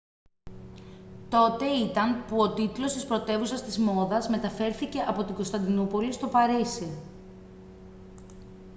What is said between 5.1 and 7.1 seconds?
την κωνσταντινούπολη στο παρίσι